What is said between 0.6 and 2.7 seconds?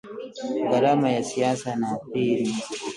GHARAMA YA SIASA NA PILI